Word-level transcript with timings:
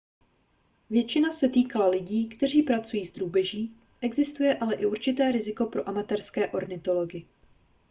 většina 0.89 1.31
se 1.31 1.49
týkala 1.49 1.87
lidí 1.89 2.29
kteří 2.29 2.63
pracují 2.63 3.05
s 3.05 3.13
drůbeží 3.13 3.75
existuje 4.01 4.57
ale 4.57 4.75
i 4.75 4.85
určité 4.85 5.31
riziko 5.31 5.65
pro 5.65 5.89
amatérské 5.89 6.47
ornitology 6.51 7.25